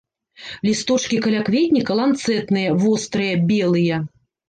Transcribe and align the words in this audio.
Лісточкі 0.67 1.19
калякветніка 1.27 1.99
ланцэтныя, 2.01 2.69
вострыя, 2.83 3.33
белыя. 3.57 4.05